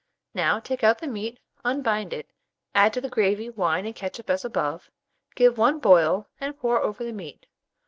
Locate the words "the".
0.97-1.05, 3.01-3.07, 7.03-7.13